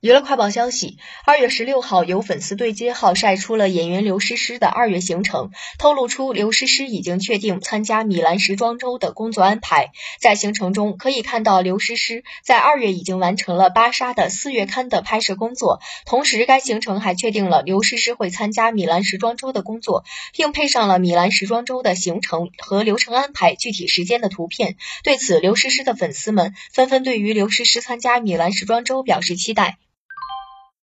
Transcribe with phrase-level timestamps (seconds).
[0.00, 9.92] 娱乐快报消息二月十六号有粉丝对接号晒出了演员刘诗诗的二月行程透露出刘诗诗已经确定参加米兰时装周的工作安排。
[10.18, 24.76] 在行程中可以看到刘诗诗在二月已经完成了芭莎的四月刊的拍摄工作同时该行程还确定了刘诗诗会参加米兰时装周的工作并配上了米兰时装周的行程和流程安排具体时间的图片。
[25.04, 29.76] 对此刘诗诗的粉丝们纷纷对于刘诗诗参加米兰时装周表示期待。